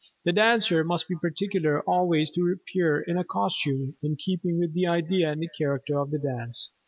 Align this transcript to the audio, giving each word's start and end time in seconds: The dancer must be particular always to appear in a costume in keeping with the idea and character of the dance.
The 0.25 0.33
dancer 0.33 0.83
must 0.83 1.07
be 1.07 1.15
particular 1.15 1.79
always 1.83 2.31
to 2.31 2.51
appear 2.51 3.01
in 3.01 3.19
a 3.19 3.23
costume 3.23 3.97
in 4.01 4.15
keeping 4.15 4.57
with 4.57 4.73
the 4.73 4.87
idea 4.87 5.31
and 5.31 5.47
character 5.55 5.99
of 5.99 6.09
the 6.09 6.17
dance. 6.17 6.71